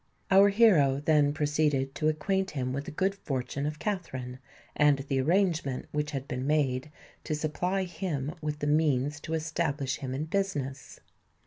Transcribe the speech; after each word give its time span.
Our 0.31 0.49
hero 0.49 0.99
then 0.99 1.31
proceeded 1.31 1.93
to 1.93 2.07
acquaint 2.07 2.49
him 2.49 2.73
with 2.73 2.85
the 2.85 2.89
good 2.91 3.13
fortune 3.13 3.67
of 3.67 3.77
Katharine, 3.77 4.39
and 4.75 4.97
the 4.97 5.21
arrangement 5.21 5.85
which 5.91 6.09
had 6.09 6.27
been 6.27 6.47
made 6.47 6.89
to 7.23 7.35
supply 7.35 7.83
him 7.83 8.33
with 8.41 8.57
the 8.57 8.65
means 8.65 9.19
to 9.19 9.35
establish 9.35 9.97
him 9.97 10.15
in 10.15 10.25
business. 10.25 11.01